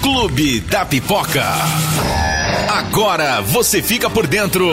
[0.00, 1.44] Clube da Pipoca.
[2.68, 4.70] Agora você fica por dentro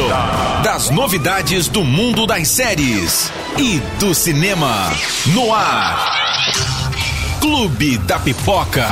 [0.64, 4.92] das novidades do mundo das séries e do cinema.
[5.34, 7.02] No ar.
[7.42, 8.88] Clube da Pipoca.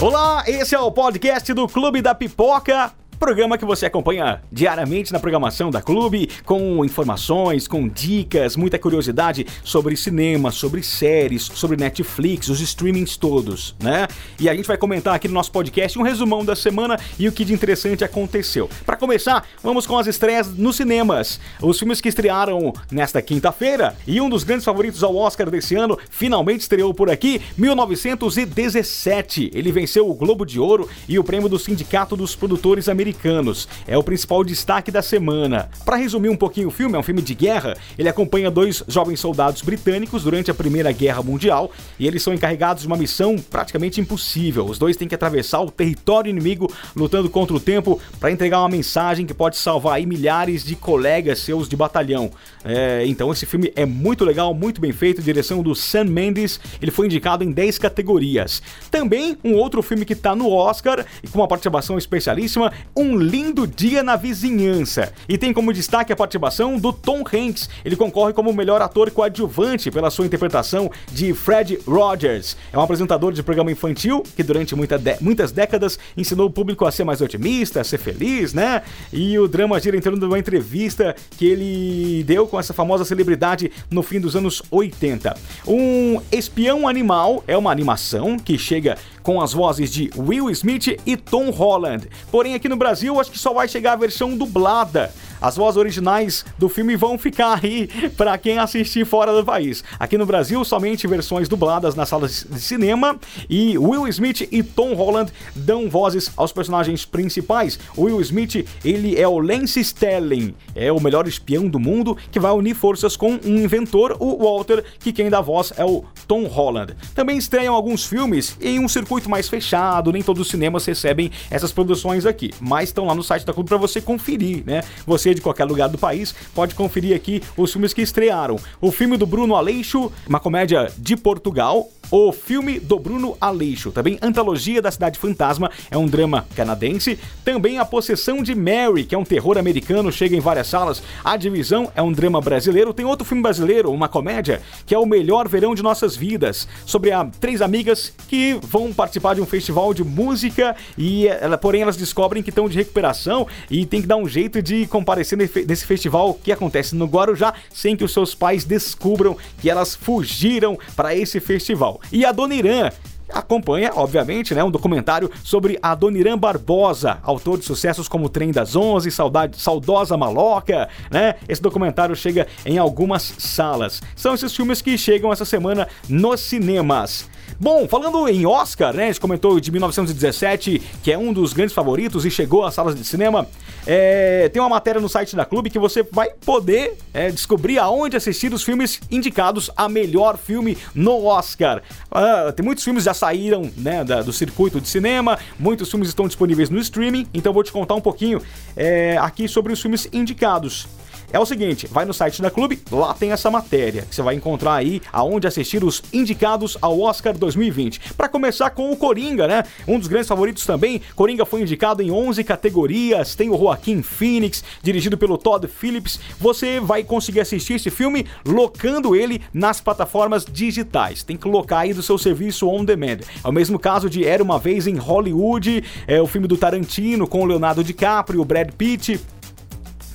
[0.00, 2.92] Olá, esse é o podcast do Clube da Pipoca
[3.22, 9.46] programa que você acompanha diariamente na programação da Clube, com informações, com dicas, muita curiosidade
[9.62, 14.08] sobre cinema, sobre séries, sobre Netflix, os streamings todos, né?
[14.40, 17.32] E a gente vai comentar aqui no nosso podcast um resumão da semana e o
[17.32, 18.68] que de interessante aconteceu.
[18.84, 21.38] Para começar, vamos com as estreias nos cinemas.
[21.60, 25.96] Os filmes que estrearam nesta quinta-feira e um dos grandes favoritos ao Oscar desse ano
[26.10, 29.52] finalmente estreou por aqui, 1917.
[29.54, 33.68] Ele venceu o Globo de Ouro e o prêmio do Sindicato dos Produtores Americanos americanos.
[33.86, 35.68] É o principal destaque da semana.
[35.84, 37.76] Para resumir um pouquinho o filme, é um filme de guerra.
[37.98, 42.82] Ele acompanha dois jovens soldados britânicos durante a Primeira Guerra Mundial e eles são encarregados
[42.82, 44.64] de uma missão praticamente impossível.
[44.64, 48.68] Os dois têm que atravessar o território inimigo lutando contra o tempo para entregar uma
[48.68, 52.30] mensagem que pode salvar milhares de colegas seus de batalhão.
[52.64, 56.58] É, então esse filme é muito legal, muito bem feito, direção do Sam Mendes.
[56.80, 58.62] Ele foi indicado em 10 categorias.
[58.90, 62.72] Também um outro filme que está no Oscar e com uma participação especialíssima,
[63.02, 65.12] um Lindo Dia na Vizinhança.
[65.28, 67.68] E tem como destaque a participação do Tom Hanks.
[67.84, 72.56] Ele concorre como melhor ator coadjuvante pela sua interpretação de Fred Rogers.
[72.72, 76.92] É um apresentador de programa infantil que durante muita muitas décadas ensinou o público a
[76.92, 78.82] ser mais otimista, a ser feliz, né?
[79.12, 83.04] E o drama gira em torno de uma entrevista que ele deu com essa famosa
[83.04, 85.36] celebridade no fim dos anos 80.
[85.66, 91.16] Um Espião Animal é uma animação que chega com as vozes de Will Smith e
[91.16, 92.08] Tom Holland.
[92.30, 95.12] Porém, aqui no Brasil, acho que só vai chegar a versão dublada.
[95.42, 99.82] As vozes originais do filme vão ficar aí para quem assistir fora do país.
[99.98, 103.18] Aqui no Brasil, somente versões dubladas nas salas de cinema
[103.50, 107.76] e Will Smith e Tom Holland dão vozes aos personagens principais.
[107.98, 112.52] Will Smith, ele é o Lance Sterling, é o melhor espião do mundo que vai
[112.52, 116.94] unir forças com um inventor, o Walter, que quem dá voz é o Tom Holland.
[117.16, 121.72] Também estreiam alguns filmes em um circuito mais fechado, nem todos os cinemas recebem essas
[121.72, 124.82] produções aqui, mas estão lá no site da Clube para você conferir, né?
[125.04, 128.58] Você de qualquer lugar do país, pode conferir aqui os filmes que estrearam.
[128.80, 134.18] O filme do Bruno Aleixo, uma comédia de Portugal, o filme do Bruno Aleixo, também
[134.20, 139.18] Antologia da Cidade Fantasma, é um drama canadense, também A Possessão de Mary, que é
[139.18, 143.24] um terror americano, chega em várias salas, A Divisão é um drama brasileiro, tem outro
[143.24, 147.62] filme brasileiro, uma comédia, que é O Melhor Verão de Nossas Vidas, sobre a, três
[147.62, 152.50] amigas que vão participar de um festival de música e ela, porém elas descobrem que
[152.50, 156.94] estão de recuperação e tem que dar um jeito de comparecer nesse festival que acontece
[156.94, 162.01] no Guarujá sem que os seus pais descubram que elas fugiram para esse festival.
[162.10, 162.90] E a Dona Irã
[163.32, 168.76] acompanha, obviamente, né, um documentário sobre a Doniran Barbosa, autor de sucessos como Trem das
[168.76, 171.36] Onze, Saudade, Saudosa Maloca, né?
[171.48, 174.02] Esse documentário chega em algumas salas.
[174.14, 177.28] São esses filmes que chegam essa semana nos cinemas.
[177.58, 179.04] Bom, falando em Oscar, né?
[179.04, 182.94] A gente comentou de 1917, que é um dos grandes favoritos e chegou às salas
[182.94, 183.46] de cinema.
[183.86, 188.16] É, tem uma matéria no site da Clube que você vai poder é, descobrir aonde
[188.16, 191.82] assistir os filmes indicados a melhor filme no Oscar.
[192.10, 196.26] Ah, tem muitos filmes já saíram né, da, do circuito de cinema, muitos filmes estão
[196.26, 198.40] disponíveis no streaming, então vou te contar um pouquinho
[198.76, 200.86] é, aqui sobre os filmes indicados.
[201.32, 204.34] É o seguinte, vai no site da Clube, lá tem essa matéria, que você vai
[204.34, 208.12] encontrar aí aonde assistir os indicados ao Oscar 2020.
[208.14, 209.64] Para começar com o Coringa, né?
[209.88, 211.00] Um dos grandes favoritos também.
[211.16, 216.20] Coringa foi indicado em 11 categorias, tem o Joaquim Phoenix, dirigido pelo Todd Phillips.
[216.38, 221.22] Você vai conseguir assistir esse filme locando ele nas plataformas digitais.
[221.22, 223.20] Tem que locar aí do seu serviço on demand.
[223.42, 227.26] É o mesmo caso de Era uma vez em Hollywood, é o filme do Tarantino
[227.26, 229.18] com o Leonardo DiCaprio, Brad Pitt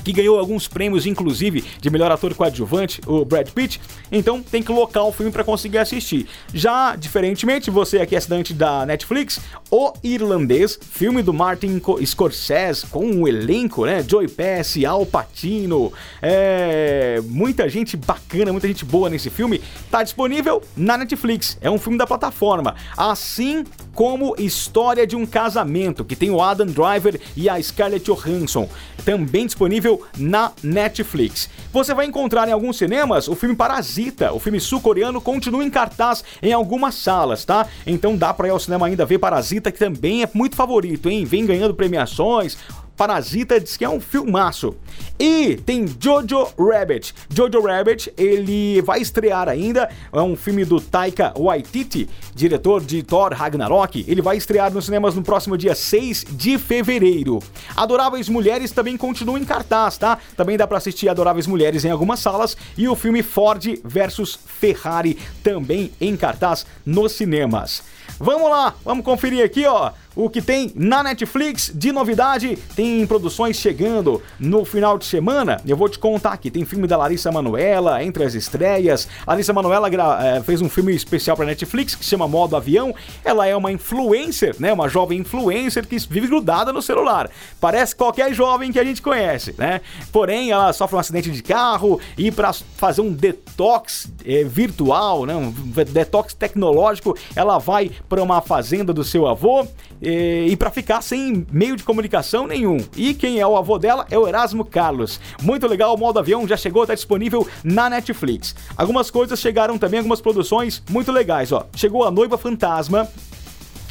[0.07, 3.81] que ganhou alguns prêmios, inclusive de melhor ator coadjuvante, o Brad Pitt.
[4.09, 6.27] Então tem que locar o filme para conseguir assistir.
[6.53, 13.05] Já, diferentemente, você aqui é assinante da Netflix, O Irlandês, filme do Martin Scorsese, com
[13.05, 14.01] um elenco, né?
[14.07, 17.21] Joey Pesci, Al Pacino, é...
[17.25, 19.61] muita gente bacana, muita gente boa nesse filme.
[19.91, 22.75] Tá disponível na Netflix, é um filme da plataforma.
[22.95, 23.65] Assim
[23.97, 28.69] como História de um Casamento, que tem o Adam Driver e a Scarlett Johansson,
[29.03, 31.49] também disponível na Netflix.
[31.73, 36.23] Você vai encontrar em alguns cinemas o filme Parasita, o filme sul-coreano, continua em cartaz
[36.43, 37.65] em algumas salas, tá?
[37.87, 41.25] Então dá pra ir ao cinema ainda ver Parasita, que também é muito favorito, hein?
[41.25, 42.55] Vem ganhando premiações
[42.97, 44.75] Parasita diz que é um filmaço.
[45.19, 47.13] E tem Jojo Rabbit.
[47.29, 53.33] Jojo Rabbit, ele vai estrear ainda, é um filme do Taika Waititi, diretor de Thor
[53.33, 54.03] Ragnarok.
[54.07, 57.39] Ele vai estrear nos cinemas no próximo dia 6 de fevereiro.
[57.75, 60.17] Adoráveis Mulheres também continua em cartaz, tá?
[60.35, 65.19] Também dá para assistir Adoráveis Mulheres em algumas salas e o filme Ford versus Ferrari
[65.43, 67.83] também em cartaz nos cinemas.
[68.19, 72.57] Vamos lá, vamos conferir aqui, ó o que tem na Netflix de novidade.
[72.75, 75.61] Tem produções chegando no final de semana.
[75.65, 76.49] Eu vou te contar aqui.
[76.49, 79.07] Tem filme da Larissa Manoela entre as estreias.
[79.25, 79.87] A Larissa Manoela
[80.25, 82.95] é, fez um filme especial para Netflix que se chama Modo Avião.
[83.23, 84.73] Ela é uma influencer, né?
[84.73, 87.29] Uma jovem influencer que vive grudada no celular.
[87.61, 89.81] Parece qualquer jovem que a gente conhece, né?
[90.11, 95.35] Porém, ela sofre um acidente de carro e para fazer um detox é, virtual, né?
[95.35, 99.67] Um detox tecnológico, ela vai para uma fazenda do seu avô
[100.07, 102.77] e, e para ficar sem meio de comunicação nenhum.
[102.95, 105.19] E quem é o avô dela é o Erasmo Carlos.
[105.41, 108.55] Muito legal, o modo avião já chegou, está disponível na Netflix.
[108.77, 111.67] Algumas coisas chegaram também, algumas produções muito legais, ó.
[111.75, 113.09] Chegou a Noiva Fantasma,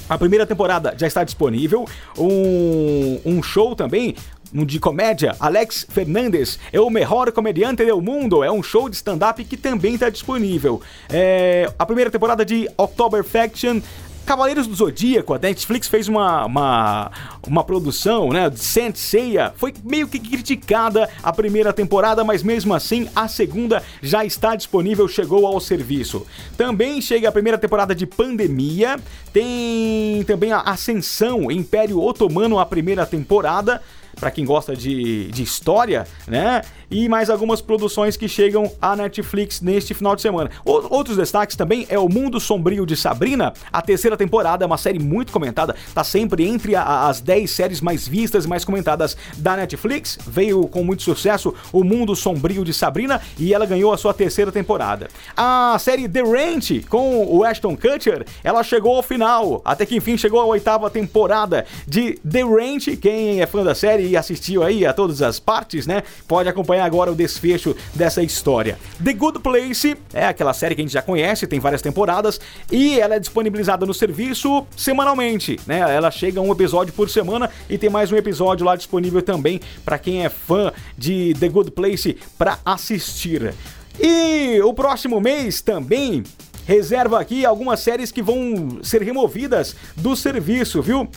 [0.08, 1.84] a primeira temporada já está disponível.
[2.16, 4.14] Um, um show também
[4.52, 8.44] de comédia, Alex Fernandes é o melhor comediante do mundo.
[8.44, 10.80] É um show de stand-up que também está disponível.
[11.10, 13.80] É, a primeira temporada de October Faction
[14.26, 17.12] Cavaleiros do Zodíaco, a Netflix fez uma, uma,
[17.46, 22.74] uma produção, né, de Saint Seiya, foi meio que criticada a primeira temporada, mas mesmo
[22.74, 26.26] assim a segunda já está disponível, chegou ao serviço.
[26.56, 28.98] Também chega a primeira temporada de Pandemia,
[29.32, 33.80] tem também a Ascensão, Império Otomano, a primeira temporada,
[34.18, 36.62] para quem gosta de, de história, né?
[36.90, 40.50] E mais algumas produções que chegam à Netflix neste final de semana.
[40.64, 44.98] O, outros destaques também é O Mundo Sombrio de Sabrina, a terceira temporada, uma série
[44.98, 49.56] muito comentada, tá sempre entre a, as 10 séries mais vistas e mais comentadas da
[49.56, 50.18] Netflix.
[50.26, 54.50] Veio com muito sucesso O Mundo Sombrio de Sabrina e ela ganhou a sua terceira
[54.50, 55.08] temporada.
[55.36, 60.16] A série The Ranch com o Ashton Kutcher, ela chegou ao final, até que enfim
[60.16, 62.96] chegou a oitava temporada de The Ranch.
[62.96, 66.02] Quem é fã da série e assistiu aí a todas as partes, né?
[66.26, 68.78] Pode acompanhar agora o desfecho dessa história.
[69.02, 72.98] The Good Place é aquela série que a gente já conhece, tem várias temporadas e
[72.98, 75.78] ela é disponibilizada no serviço semanalmente, né?
[75.78, 79.98] Ela chega um episódio por semana e tem mais um episódio lá disponível também para
[79.98, 83.54] quem é fã de The Good Place para assistir.
[83.98, 86.22] E o próximo mês também
[86.66, 91.08] reserva aqui algumas séries que vão ser removidas do serviço, viu?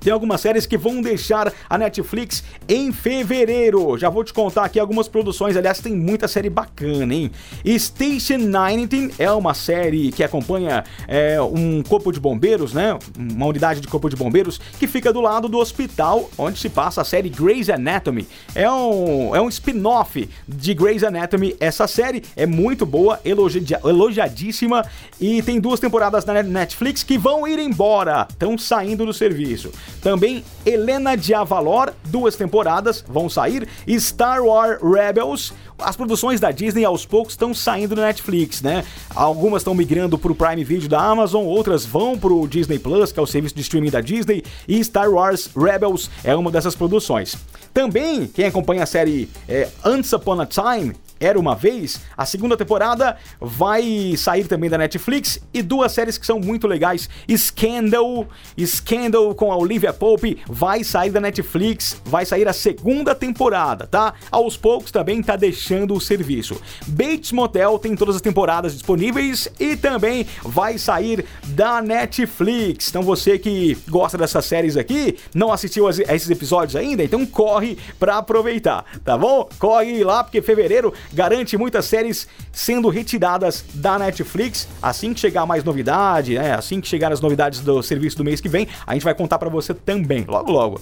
[0.00, 3.96] Tem algumas séries que vão deixar a Netflix em fevereiro.
[3.98, 5.56] Já vou te contar aqui algumas produções.
[5.56, 7.30] Aliás, tem muita série bacana, hein?
[7.78, 12.98] Station 19 é uma série que acompanha é, um corpo de bombeiros, né?
[13.18, 17.00] Uma unidade de corpo de bombeiros que fica do lado do hospital onde se passa
[17.00, 18.26] a série Grey's Anatomy.
[18.54, 21.56] É um, é um spin-off de Grey's Anatomy.
[21.60, 24.84] Essa série é muito boa, elogia, elogiadíssima
[25.20, 28.26] e tem duas temporadas na Netflix que vão ir embora.
[28.30, 29.70] Estão saindo do serviço.
[30.00, 33.68] Também Helena de Avalor, duas temporadas vão sair.
[33.98, 38.84] Star Wars Rebels, as produções da Disney aos poucos estão saindo do Netflix, né?
[39.14, 43.12] Algumas estão migrando para o Prime Video da Amazon, outras vão para o Disney Plus,
[43.12, 46.74] que é o serviço de streaming da Disney, e Star Wars Rebels é uma dessas
[46.74, 47.36] produções.
[47.72, 52.56] Também, quem acompanha a série é, Once Upon a Time, era uma vez, a segunda
[52.56, 58.26] temporada vai sair também da Netflix e duas séries que são muito legais, Scandal,
[58.58, 64.14] Scandal com a Olivia Pope vai sair da Netflix, vai sair a segunda temporada, tá?
[64.30, 66.60] Aos poucos também tá deixando o serviço.
[66.86, 72.88] Bates Motel tem todas as temporadas disponíveis e também vai sair da Netflix.
[72.88, 77.78] Então você que gosta dessas séries aqui, não assistiu a esses episódios ainda, então corre
[77.98, 79.48] para aproveitar, tá bom?
[79.58, 84.68] Corre lá porque fevereiro garante muitas séries sendo retiradas da Netflix.
[84.82, 86.54] Assim que chegar mais novidade, né?
[86.54, 89.38] Assim que chegar as novidades do serviço do mês que vem, a gente vai contar
[89.38, 90.80] para você também, logo logo.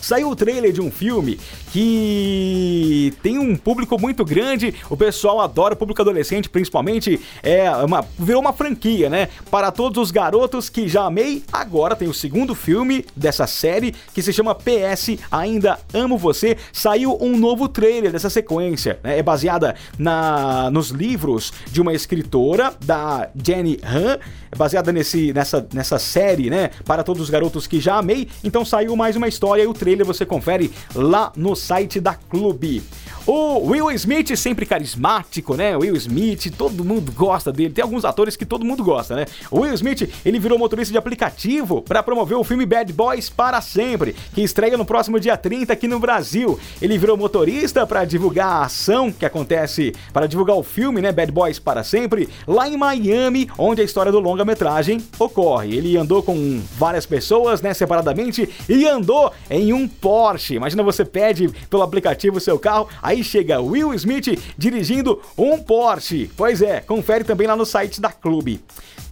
[0.00, 1.38] Saiu o trailer de um filme
[1.72, 8.04] que tem um público muito grande, o pessoal adora, o público adolescente principalmente, é uma,
[8.18, 9.28] virou uma franquia, né?
[9.50, 14.22] Para todos os garotos que já amei, agora tem o segundo filme dessa série que
[14.22, 16.56] se chama PS Ainda Amo Você.
[16.72, 19.18] Saiu um novo trailer dessa sequência, né?
[19.18, 24.18] É baseada na, nos livros de uma escritora, da Jenny Han,
[24.52, 26.70] é baseada nesse, nessa, nessa série, né?
[26.84, 28.28] Para todos os garotos que já amei.
[28.42, 32.14] Então saiu mais uma história e o trailer trailer você confere lá no site da
[32.14, 32.82] Clube.
[33.26, 35.76] O Will Smith, sempre carismático, né?
[35.76, 37.74] Will Smith, todo mundo gosta dele.
[37.74, 39.26] Tem alguns atores que todo mundo gosta, né?
[39.50, 43.60] O Will Smith, ele virou motorista de aplicativo para promover o filme Bad Boys para
[43.60, 46.58] sempre, que estreia no próximo dia 30 aqui no Brasil.
[46.80, 51.12] Ele virou motorista para divulgar a ação que acontece, para divulgar o filme, né?
[51.12, 55.76] Bad Boys para sempre, lá em Miami, onde a história do longa-metragem ocorre.
[55.76, 57.74] Ele andou com várias pessoas, né?
[57.74, 60.54] Separadamente e andou em um Porsche.
[60.54, 66.30] Imagina você pede pelo aplicativo o seu carro, aí chega Will Smith dirigindo um Porsche.
[66.36, 68.62] Pois é, confere também lá no site da Clube.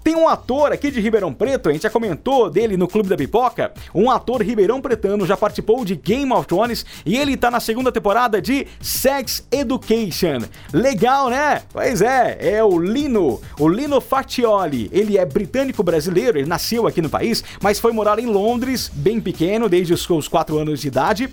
[0.05, 3.17] Tem um ator aqui de Ribeirão Preto, a gente já comentou dele no Clube da
[3.17, 3.73] Pipoca.
[3.93, 7.91] Um ator ribeirão pretano já participou de Game of Thrones e ele tá na segunda
[7.91, 10.47] temporada de Sex Education.
[10.73, 11.63] Legal, né?
[11.73, 14.89] Pois é, é o Lino, o Lino Fatioli.
[14.93, 19.21] Ele é britânico brasileiro, ele nasceu aqui no país, mas foi morar em Londres, bem
[19.21, 21.29] pequeno, desde os seus 4 anos de idade.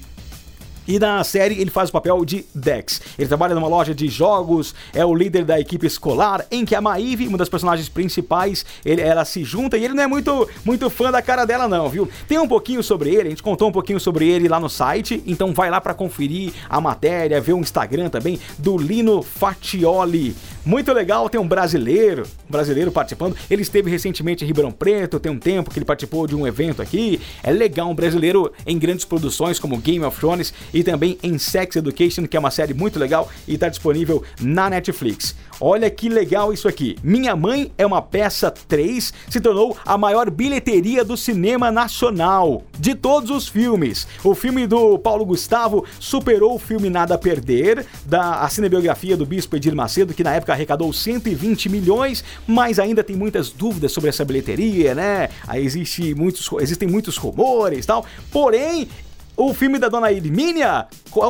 [0.87, 3.01] E na série ele faz o papel de Dex.
[3.17, 6.81] Ele trabalha numa loja de jogos, é o líder da equipe escolar, em que a
[6.81, 10.89] Maeve, uma das personagens principais, ele, ela se junta e ele não é muito, muito
[10.89, 12.09] fã da cara dela não, viu?
[12.27, 15.23] Tem um pouquinho sobre ele, a gente contou um pouquinho sobre ele lá no site,
[15.25, 20.35] então vai lá para conferir a matéria, ver o Instagram também do Lino Fatioli.
[20.65, 23.37] Muito legal, tem um brasileiro, um brasileiro participando.
[23.51, 26.81] Ele esteve recentemente em Ribeirão Preto, tem um tempo que ele participou de um evento
[26.81, 27.21] aqui.
[27.43, 31.75] É legal, um brasileiro em grandes produções como Game of Thrones e também em Sex
[31.75, 35.35] Education, que é uma série muito legal e está disponível na Netflix.
[35.59, 36.97] Olha que legal isso aqui.
[37.03, 42.93] Minha Mãe é uma peça 3 se tornou a maior bilheteria do cinema nacional de
[42.95, 44.07] todos os filmes.
[44.23, 49.25] O filme do Paulo Gustavo superou o filme Nada a Perder, da a cinebiografia do
[49.25, 54.09] Bispo Edir Macedo, que na época arrecadou 120 milhões, mas ainda tem muitas dúvidas sobre
[54.09, 55.29] essa bilheteria, né?
[55.47, 58.05] Aí existe muitos, existem muitos rumores e tal.
[58.31, 58.87] Porém,
[59.37, 60.87] o filme da Dona Hermínia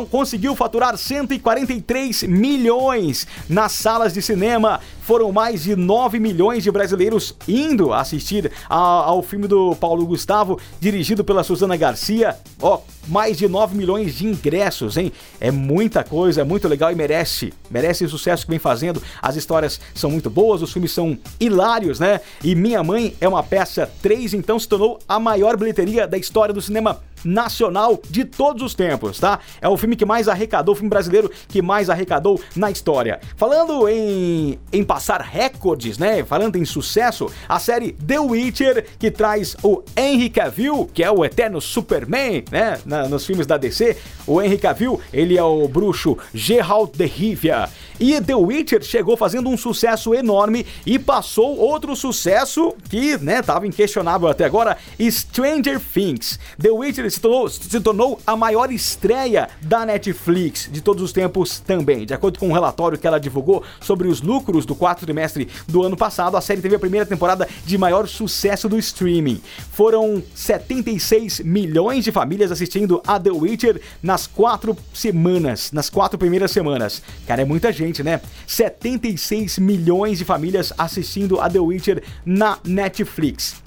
[0.09, 4.79] conseguiu faturar 143 milhões nas salas de cinema.
[5.05, 11.24] Foram mais de 9 milhões de brasileiros indo assistir ao filme do Paulo Gustavo, dirigido
[11.24, 12.35] pela Suzana Garcia.
[12.59, 15.12] Ó, mais de 9 milhões de ingressos, hein?
[15.39, 19.00] É muita coisa, é muito legal e merece, merece o sucesso que vem fazendo.
[19.21, 22.19] As histórias são muito boas, os filmes são hilários, né?
[22.43, 26.51] E Minha Mãe é uma peça 3, então se tornou a maior bilheteria da história
[26.51, 29.39] do cinema nacional de todos os tempos, tá?
[29.59, 33.19] É o filme que mais arrecadou, o filme brasileiro que mais arrecadou na história.
[33.35, 36.24] Falando em, em passar recordes, né?
[36.24, 41.25] Falando em sucesso, a série The Witcher, que traz o Henry Cavill, que é o
[41.25, 42.80] eterno Superman, né?
[42.86, 43.98] Na, nos filmes da DC.
[44.25, 47.68] O Henry Cavill, ele é o bruxo Geralt de Rivia.
[48.00, 53.68] E The Witcher chegou fazendo um sucesso enorme e passou outro sucesso que, né, tava
[53.68, 56.40] inquestionável até agora, Stranger Things.
[56.62, 61.60] The Witcher se tornou, se tornou a maior estreia da Netflix de todos os tempos
[61.60, 62.06] também.
[62.06, 65.82] De acordo com um relatório que ela divulgou sobre os lucros do quarto trimestre do
[65.82, 69.42] ano passado, a série teve a primeira temporada de maior sucesso do streaming.
[69.72, 76.51] Foram 76 milhões de famílias assistindo a The Witcher nas quatro semanas, nas quatro primeiras
[76.51, 77.01] semanas.
[77.25, 78.22] Cara, é muita gente, né?
[78.46, 83.64] 76 milhões de famílias assistindo a The Witcher na Netflix.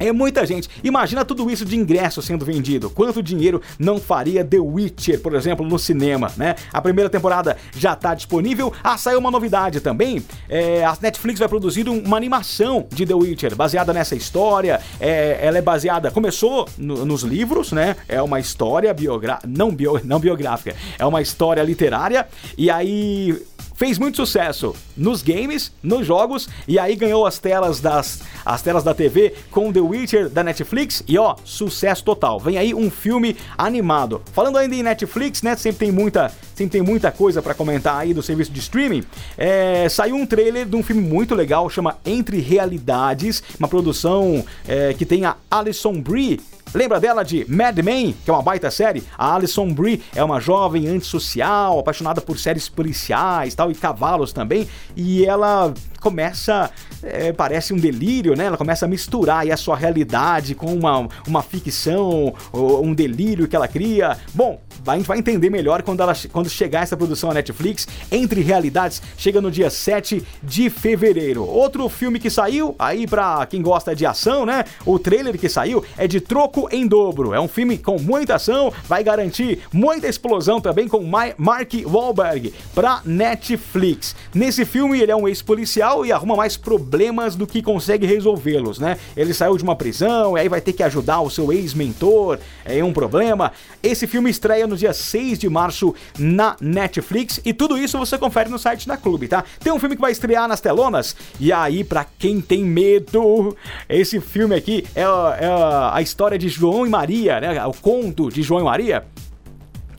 [0.00, 0.68] É muita gente.
[0.82, 2.88] Imagina tudo isso de ingresso sendo vendido.
[2.88, 6.54] Quanto dinheiro não faria The Witcher, por exemplo, no cinema, né?
[6.72, 8.72] A primeira temporada já está disponível.
[8.82, 10.24] Ah, saiu uma novidade também.
[10.48, 14.80] É, a Netflix vai produzir uma animação de The Witcher, baseada nessa história.
[14.98, 17.94] É, ela é baseada, começou no, nos livros, né?
[18.08, 22.26] É uma história biográfica, não, bio, não biográfica, é uma história literária.
[22.56, 23.38] E aí
[23.74, 28.82] fez muito sucesso nos games, nos jogos e aí ganhou as telas das as telas
[28.82, 32.40] da TV com The Witcher da Netflix e ó, sucesso total.
[32.40, 34.22] Vem aí um filme animado.
[34.32, 38.12] Falando ainda em Netflix, né, sempre tem muita sempre tem muita coisa para comentar aí
[38.12, 39.02] do serviço de streaming.
[39.36, 44.92] É, saiu um trailer de um filme muito legal, chama Entre Realidades, uma produção é,
[44.92, 46.38] que tem a Alison Brie
[46.72, 49.02] Lembra dela de Mad Men, que é uma baita série?
[49.18, 54.68] A Alison Brie é uma jovem antissocial, apaixonada por séries policiais tal, e cavalos também,
[54.94, 56.70] e ela começa,
[57.02, 58.44] é, parece um delírio, né?
[58.44, 63.68] Ela começa a misturar a sua realidade com uma, uma ficção, um delírio que ela
[63.68, 64.18] cria.
[64.34, 67.86] Bom, a gente vai entender melhor quando, ela, quando chegar essa produção à Netflix.
[68.10, 71.44] Entre Realidades, chega no dia 7 de fevereiro.
[71.44, 74.64] Outro filme que saiu, aí pra quem gosta de ação, né?
[74.84, 77.34] O trailer que saiu é de Troco em Dobro.
[77.34, 83.00] É um filme com muita ação, vai garantir muita explosão também com Mark Wahlberg pra
[83.04, 84.14] Netflix.
[84.34, 86.89] Nesse filme, ele é um ex-policial policial e arruma mais problemas
[87.36, 88.98] do que consegue resolvê-los, né?
[89.16, 92.82] Ele saiu de uma prisão e aí vai ter que ajudar o seu ex-mentor, é
[92.82, 93.52] um problema.
[93.82, 98.50] Esse filme estreia no dia 6 de março na Netflix e tudo isso você confere
[98.50, 99.44] no site da Clube, tá?
[99.62, 103.56] Tem um filme que vai estrear nas telonas e aí, para quem tem medo,
[103.88, 105.48] esse filme aqui é, é
[105.92, 107.64] a história de João e Maria, né?
[107.66, 109.04] O conto de João e Maria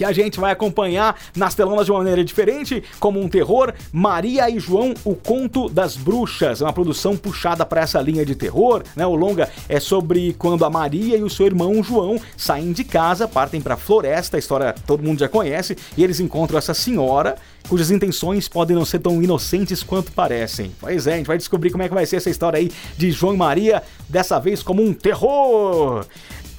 [0.01, 4.49] que a gente vai acompanhar nas telonas de uma maneira diferente, como um terror, Maria
[4.49, 8.81] e João, o conto das bruxas, é uma produção puxada para essa linha de terror,
[8.95, 9.05] né?
[9.05, 13.27] O longa é sobre quando a Maria e o seu irmão João saem de casa,
[13.27, 17.35] partem para a floresta, a história todo mundo já conhece, e eles encontram essa senhora
[17.69, 20.71] cujas intenções podem não ser tão inocentes quanto parecem.
[20.79, 23.11] Pois é, a gente vai descobrir como é que vai ser essa história aí de
[23.11, 26.07] João e Maria, dessa vez como um terror.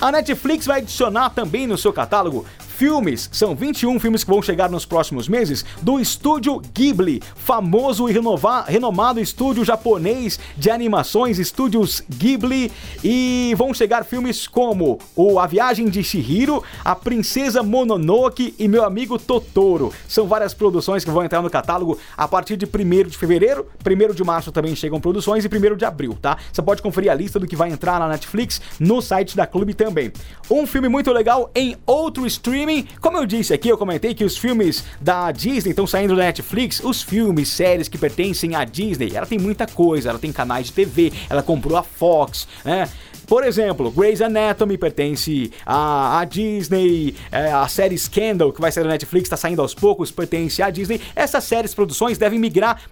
[0.03, 2.45] A Netflix vai adicionar também no seu catálogo
[2.83, 3.31] filmes.
[3.33, 8.65] São 21 filmes que vão chegar nos próximos meses do estúdio Ghibli, famoso e renovar,
[8.67, 12.73] renomado estúdio japonês de animações, estúdios Ghibli.
[13.05, 18.85] E vão chegar filmes como o A Viagem de Shihiro, A Princesa Mononoke e Meu
[18.85, 19.93] Amigo Totoro.
[20.09, 24.13] São várias produções que vão entrar no catálogo a partir de 1 de fevereiro, 1
[24.13, 26.37] de março também chegam produções e 1 de abril, tá?
[26.53, 29.73] Você pode conferir a lista do que vai entrar na Netflix no site da Clube
[29.73, 30.13] também.
[30.51, 32.89] Um filme muito legal em outro streaming streaming.
[33.01, 36.81] Como eu disse aqui, eu comentei que os filmes da Disney estão saindo da Netflix.
[36.83, 40.09] Os filmes, séries que pertencem à Disney, ela tem muita coisa.
[40.09, 42.89] Ela tem canais de TV, ela comprou a Fox, né?
[43.27, 48.85] Por exemplo, Grey's Anatomy pertence à, à Disney, é, a série Scandal, que vai sair
[48.85, 51.01] da Netflix, está saindo aos poucos, pertence à Disney.
[51.15, 52.83] Essas séries, produções devem migrar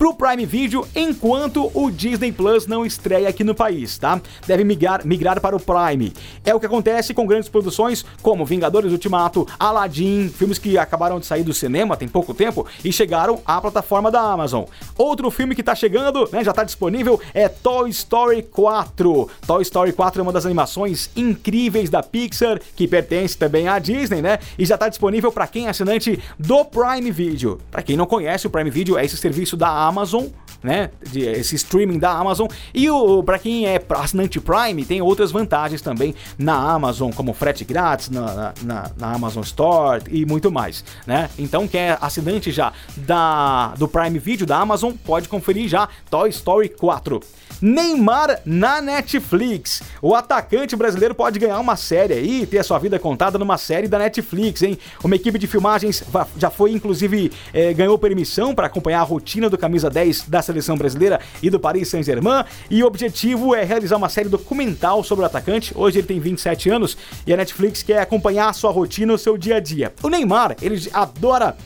[0.00, 4.18] pro Prime Video enquanto o Disney Plus não estreia aqui no país, tá?
[4.46, 6.14] Deve migrar, migrar para o Prime.
[6.42, 11.26] É o que acontece com grandes produções como Vingadores Ultimato, Aladdin, filmes que acabaram de
[11.26, 14.64] sair do cinema tem pouco tempo e chegaram à plataforma da Amazon.
[14.96, 19.28] Outro filme que tá chegando, né, já tá disponível, é Toy Story 4.
[19.46, 24.22] Toy Story 4 é uma das animações incríveis da Pixar, que pertence também à Disney,
[24.22, 24.38] né?
[24.58, 27.60] E já tá disponível para quem é assinante do Prime Video.
[27.70, 30.26] Para quem não conhece, o Prime Video é esse serviço da Amazon Amazon,
[30.62, 30.90] né?
[31.10, 32.46] De, esse streaming da Amazon.
[32.72, 37.64] E o para quem é assinante Prime, tem outras vantagens também na Amazon, como frete
[37.64, 41.28] grátis na, na, na, Amazon Store e muito mais, né?
[41.38, 46.30] Então, quem é assinante já da, do Prime Video da Amazon, pode conferir já Toy
[46.30, 47.20] Story 4.
[47.60, 49.82] Neymar na Netflix.
[50.00, 53.86] O atacante brasileiro pode ganhar uma série aí, ter a sua vida contada numa série
[53.86, 54.78] da Netflix, hein?
[55.04, 56.02] Uma equipe de filmagens
[56.36, 60.76] já foi, inclusive, é, ganhou permissão para acompanhar a rotina do camisa 10 da seleção
[60.76, 62.44] brasileira e do Paris Saint-Germain.
[62.70, 65.72] E o objetivo é realizar uma série documental sobre o atacante.
[65.76, 66.96] Hoje ele tem 27 anos
[67.26, 69.92] e a Netflix quer acompanhar a sua rotina, o seu dia a dia.
[70.02, 71.56] O Neymar, ele adora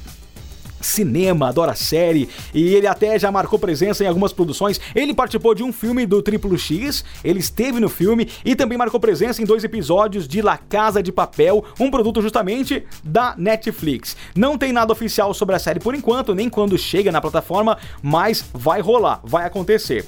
[0.84, 4.80] cinema, adora série e ele até já marcou presença em algumas produções.
[4.94, 9.00] Ele participou de um filme do Triplo X, ele esteve no filme e também marcou
[9.00, 14.16] presença em dois episódios de La Casa de Papel, um produto justamente da Netflix.
[14.34, 18.44] Não tem nada oficial sobre a série por enquanto, nem quando chega na plataforma, mas
[18.52, 20.06] vai rolar, vai acontecer.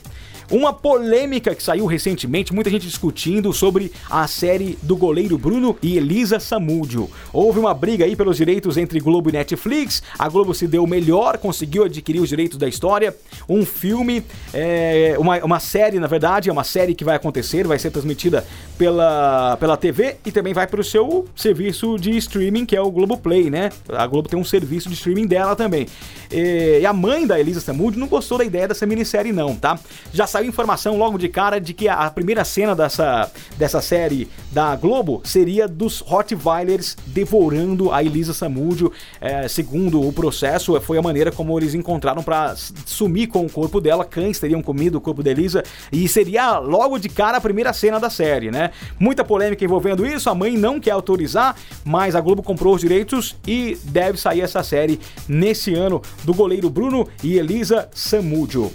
[0.51, 5.97] Uma polêmica que saiu recentemente, muita gente discutindo sobre a série do goleiro Bruno e
[5.97, 7.11] Elisa Samúdio.
[7.33, 10.03] Houve uma briga aí pelos direitos entre Globo e Netflix.
[10.17, 13.17] A Globo se deu melhor, conseguiu adquirir os direitos da história.
[13.49, 14.23] Um filme,
[14.55, 18.47] é, uma, uma série, na verdade, é uma série que vai acontecer, vai ser transmitida
[18.79, 22.91] pela, pela TV e também vai para o seu serviço de streaming, que é o
[22.91, 23.71] Globoplay, né?
[23.89, 25.89] A Globo tem um serviço de streaming dela também.
[26.31, 29.79] E, e a mãe da Elisa Samúdio não gostou da ideia dessa minissérie, não, tá?
[30.13, 34.77] Já saiu informação logo de cara de que a primeira cena dessa, dessa série da
[34.77, 38.93] Globo seria dos Rottweilers devorando a Elisa Samúdio.
[39.19, 43.81] É, segundo o processo, foi a maneira como eles encontraram para sumir com o corpo
[43.81, 44.05] dela.
[44.05, 47.99] Cães teriam comido o corpo da Elisa e seria logo de cara a primeira cena
[47.99, 48.73] da série, né?
[49.01, 50.29] Muita polêmica envolvendo isso.
[50.29, 54.63] A mãe não quer autorizar, mas a Globo comprou os direitos e deve sair essa
[54.63, 58.71] série nesse ano do goleiro Bruno e Elisa Samúdio.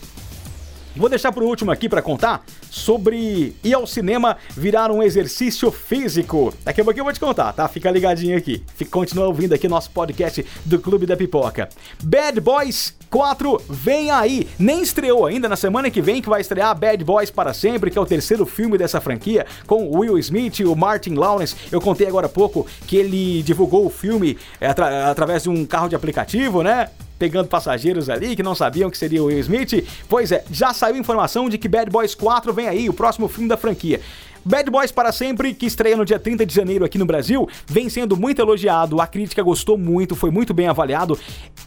[0.95, 6.53] Vou deixar por último aqui para contar sobre ir ao cinema virar um exercício físico.
[6.63, 7.67] Daqui a pouquinho eu vou te contar, tá?
[7.67, 8.63] Fica ligadinho aqui.
[8.75, 11.69] Fica, continua ouvindo aqui nosso podcast do Clube da Pipoca.
[12.03, 14.47] Bad Boys 4 vem aí.
[14.57, 17.97] Nem estreou ainda na semana que vem que vai estrear Bad Boys para sempre, que
[17.97, 21.55] é o terceiro filme dessa franquia com Will Smith e o Martin Lawrence.
[21.71, 25.65] Eu contei agora há pouco que ele divulgou o filme é, atra através de um
[25.65, 26.89] carro de aplicativo, né?
[27.21, 29.87] Pegando passageiros ali que não sabiam que seria o Will Smith.
[30.09, 33.47] Pois é, já saiu informação de que Bad Boys 4 vem aí, o próximo filme
[33.47, 34.01] da franquia.
[34.43, 37.89] Bad Boys para Sempre, que estreia no dia 30 de janeiro aqui no Brasil, vem
[37.89, 41.17] sendo muito elogiado, a crítica gostou muito, foi muito bem avaliado.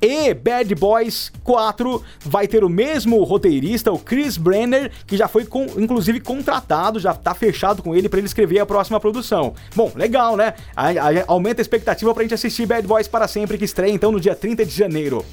[0.01, 5.45] E Bad Boys 4 vai ter o mesmo roteirista, o Chris Brenner, que já foi
[5.45, 9.55] com, inclusive contratado, já tá fechado com ele para ele escrever a próxima produção.
[9.75, 10.55] Bom, legal, né?
[10.75, 14.11] A, a, aumenta a expectativa pra gente assistir Bad Boys para Sempre, que estreia então
[14.11, 15.25] no dia 30 de janeiro.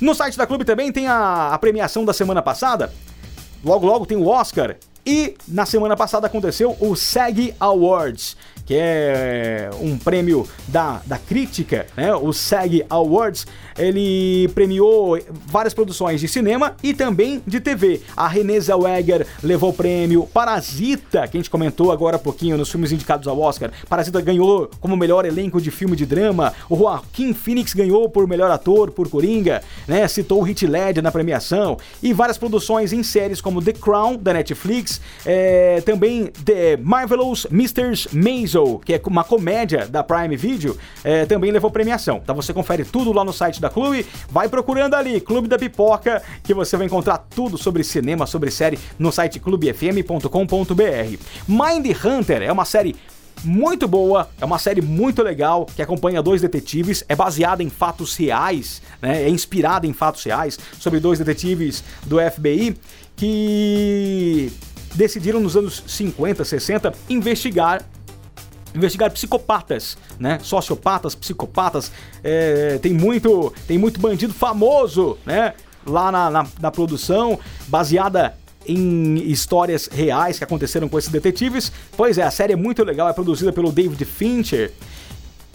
[0.00, 2.92] No site da Clube também tem a, a premiação da semana passada.
[3.64, 4.76] Logo, logo tem o Oscar.
[5.04, 8.36] E na semana passada aconteceu o SEG Awards
[8.68, 12.14] que é um prêmio da, da crítica, né?
[12.14, 13.46] O SAG Awards,
[13.78, 18.02] ele premiou várias produções de cinema e também de TV.
[18.14, 22.70] A Renée Zellweger levou o prêmio Parasita, que a gente comentou agora há pouquinho nos
[22.70, 23.70] filmes indicados ao Oscar.
[23.88, 26.52] Parasita ganhou como melhor elenco de filme de drama.
[26.68, 30.06] O Joaquim Phoenix ganhou por melhor ator por Coringa, né?
[30.08, 35.80] Citou o na premiação e várias produções em séries como The Crown da Netflix, é,
[35.82, 38.08] também The Marvelous Mr.
[38.12, 42.20] Maisel que é uma comédia da Prime Video, é, também levou premiação.
[42.22, 46.22] Então você confere tudo lá no site da Clube, vai procurando ali, Clube da Pipoca,
[46.42, 50.28] que você vai encontrar tudo sobre cinema, sobre série no site clubefm.com.br.
[51.46, 52.96] Mind Hunter é uma série
[53.44, 58.16] muito boa, é uma série muito legal que acompanha dois detetives, é baseada em fatos
[58.16, 59.22] reais, né?
[59.22, 62.76] É inspirada em fatos reais sobre dois detetives do FBI
[63.16, 64.52] que
[64.98, 67.82] decidiram nos anos 50, 60 investigar
[68.74, 70.38] investigar psicopatas, né?
[70.42, 71.90] Sociopatas, psicopatas.
[72.22, 75.54] É, tem muito, tem muito bandido famoso, né?
[75.86, 78.34] Lá na, na, na produção, baseada
[78.66, 81.72] em histórias reais que aconteceram com esses detetives.
[81.96, 84.70] Pois é, a série é muito legal, é produzida pelo David Fincher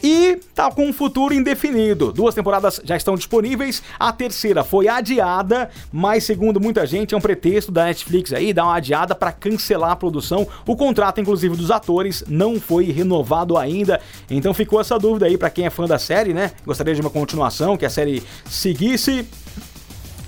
[0.02, 0.33] e
[0.64, 2.14] tá com um futuro indefinido.
[2.14, 7.22] Duas temporadas já estão disponíveis, a terceira foi adiada, mas segundo muita gente é um
[7.22, 10.48] pretexto da Netflix aí dar uma adiada para cancelar a produção.
[10.66, 14.00] O contrato inclusive dos atores não foi renovado ainda.
[14.30, 16.52] Então ficou essa dúvida aí para quem é fã da série, né?
[16.66, 19.28] Gostaria de uma continuação, que a série seguisse.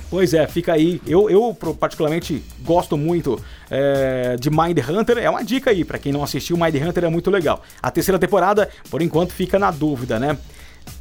[0.10, 1.02] Pois é, fica aí.
[1.08, 5.18] Eu, eu particularmente gosto muito é, de Mind Hunter.
[5.18, 7.64] É uma dica aí, para quem não assistiu, Mind Hunter é muito legal.
[7.82, 10.38] A terceira temporada, por enquanto, fica na dúvida, né?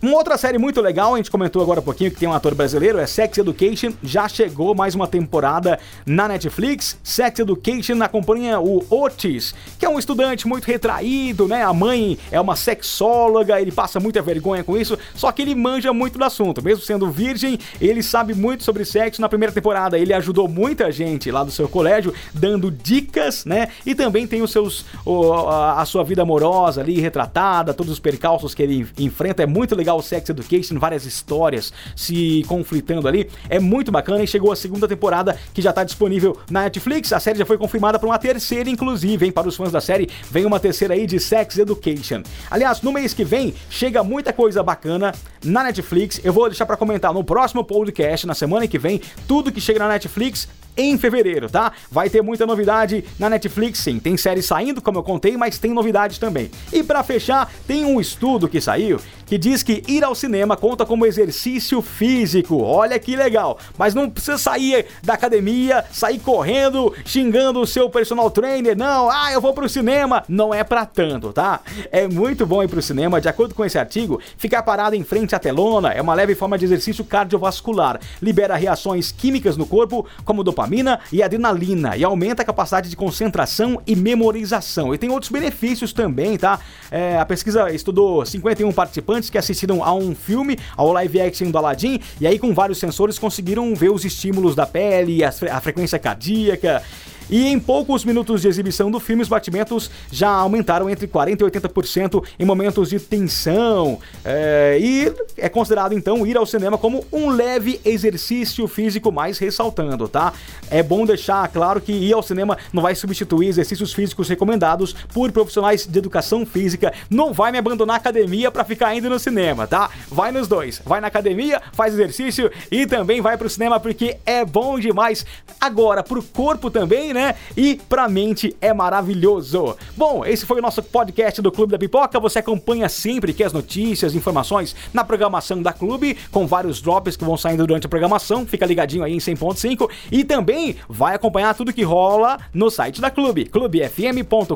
[0.02, 2.54] Uma outra série muito legal, a gente comentou agora um pouquinho que tem um ator
[2.54, 3.92] brasileiro, é Sex Education.
[4.02, 6.98] Já chegou mais uma temporada na Netflix.
[7.02, 11.62] Sex Education acompanha o Otis, que é um estudante muito retraído, né?
[11.62, 15.92] A mãe é uma sexóloga, ele passa muita vergonha com isso, só que ele manja
[15.92, 16.62] muito do assunto.
[16.62, 19.22] Mesmo sendo virgem, ele sabe muito sobre sexo.
[19.22, 23.68] Na primeira temporada, ele ajudou muita gente lá do seu colégio, dando dicas, né?
[23.86, 28.62] E também tem os seus a sua vida amorosa ali retratada, todos os percalços que
[28.62, 29.42] ele enfrenta.
[29.42, 33.30] É muito legal o Sex Education, várias histórias se conflitando ali.
[33.48, 37.12] É muito bacana e chegou a segunda temporada que já está disponível na Netflix.
[37.12, 39.32] A série já foi confirmada para uma terceira, inclusive, hein?
[39.32, 42.22] Para os fãs da série, vem uma terceira aí de Sex Education.
[42.50, 46.20] Aliás, no mês que vem chega muita coisa bacana na Netflix.
[46.24, 49.78] Eu vou deixar para comentar no próximo podcast, na semana que vem, tudo que chega
[49.78, 51.72] na Netflix em fevereiro, tá?
[51.90, 53.98] Vai ter muita novidade na Netflix, sim.
[53.98, 56.50] Tem série saindo, como eu contei, mas tem novidades também.
[56.72, 60.84] E para fechar, tem um estudo que saiu que diz que ir ao cinema conta
[60.84, 62.62] como exercício físico.
[62.62, 63.58] Olha que legal.
[63.78, 68.76] Mas não precisa sair da academia, sair correndo, xingando o seu personal trainer.
[68.76, 70.22] Não, ah, eu vou pro cinema.
[70.28, 71.60] Não é para tanto, tá?
[71.90, 73.18] É muito bom ir pro cinema.
[73.18, 76.58] De acordo com esse artigo, ficar parado em frente à telona é uma leve forma
[76.58, 77.98] de exercício cardiovascular.
[78.20, 80.63] Libera reações químicas no corpo, como dopamina
[81.12, 84.94] e adrenalina, e aumenta a capacidade de concentração e memorização.
[84.94, 86.60] E tem outros benefícios também, tá?
[86.90, 91.58] É, a pesquisa estudou 51 participantes que assistiram a um filme, ao live action do
[91.58, 95.98] Aladdin, e aí com vários sensores conseguiram ver os estímulos da pele, a, a frequência
[95.98, 96.82] cardíaca
[97.28, 101.44] e em poucos minutos de exibição do filme, os batimentos já aumentaram entre 40% e
[101.44, 103.98] 80% em momentos de tensão.
[104.24, 110.08] É, e é considerado então ir ao cinema como um leve exercício físico, mais ressaltando,
[110.08, 110.32] tá?
[110.70, 115.30] É bom deixar claro que ir ao cinema não vai substituir exercícios físicos recomendados por
[115.32, 116.92] profissionais de educação física.
[117.08, 119.90] Não vai me abandonar a academia para ficar indo no cinema, tá?
[120.08, 120.82] Vai nos dois.
[120.84, 125.24] Vai na academia, faz exercício e também vai pro cinema porque é bom demais.
[125.60, 127.34] Agora, pro corpo também, né?
[127.56, 129.76] E pra mente é maravilhoso.
[129.96, 132.20] Bom, esse foi o nosso podcast do Clube da Pipoca.
[132.20, 137.24] Você acompanha sempre que as notícias, informações na programação da Clube, com vários drops que
[137.24, 138.44] vão saindo durante a programação.
[138.44, 143.10] Fica ligadinho aí em 100.5 e também vai acompanhar tudo que rola no site da
[143.10, 144.54] Clube, clubefm.com.br.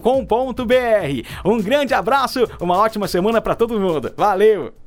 [1.44, 4.12] Um grande abraço, uma ótima semana para todo mundo.
[4.16, 4.78] Valeu!